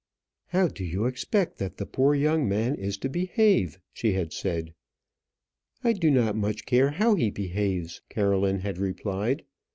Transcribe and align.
"How 0.47 0.67
do 0.67 0.83
you 0.83 1.05
expect 1.05 1.59
that 1.59 1.77
the 1.77 1.85
poor 1.85 2.15
young 2.15 2.49
man 2.49 2.73
is 2.73 2.97
to 2.97 3.07
behave?" 3.07 3.79
she 3.93 4.13
had 4.13 4.33
said. 4.33 4.73
"I 5.83 5.93
do 5.93 6.09
not 6.09 6.35
much 6.35 6.65
care 6.65 6.89
how 6.89 7.13
he 7.13 7.29
behaves," 7.29 8.01
Caroline 8.09 8.61
had 8.61 8.79
replied. 8.79 9.43